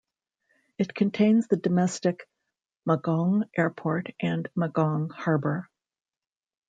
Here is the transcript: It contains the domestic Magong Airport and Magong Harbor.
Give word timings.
It 0.79 0.95
contains 0.95 1.47
the 1.47 1.57
domestic 1.57 2.27
Magong 2.87 3.47
Airport 3.55 4.07
and 4.19 4.49
Magong 4.57 5.11
Harbor. 5.11 5.69